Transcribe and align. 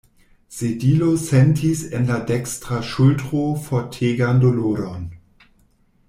Sedilo 0.59 1.09
sentis 1.23 1.83
en 1.99 2.07
la 2.13 2.17
dekstra 2.31 2.79
ŝultro 2.93 3.43
fortegan 3.67 4.41
doloron. 4.45 5.05